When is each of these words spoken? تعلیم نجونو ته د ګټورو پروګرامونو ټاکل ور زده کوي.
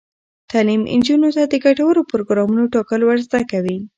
تعلیم 0.51 0.81
نجونو 0.99 1.29
ته 1.35 1.43
د 1.47 1.53
ګټورو 1.65 2.01
پروګرامونو 2.11 2.63
ټاکل 2.73 3.01
ور 3.05 3.17
زده 3.27 3.41
کوي. 3.51 3.77